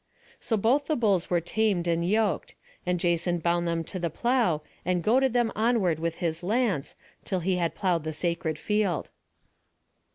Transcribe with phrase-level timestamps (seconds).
[0.39, 2.55] So both the bulls were tamed and yoked;
[2.87, 7.41] and Jason bound them to the plough, and goaded them onward with his lance, till
[7.41, 9.11] he had ploughed the sacred field.